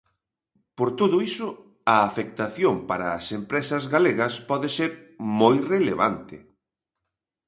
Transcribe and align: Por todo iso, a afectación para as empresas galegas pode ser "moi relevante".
Por 0.77 0.89
todo 0.99 1.15
iso, 1.29 1.47
a 1.95 1.95
afectación 2.09 2.75
para 2.89 3.05
as 3.17 3.25
empresas 3.39 3.83
galegas 3.93 4.33
pode 4.49 4.69
ser 4.77 4.91
"moi 5.39 5.57
relevante". 5.73 6.37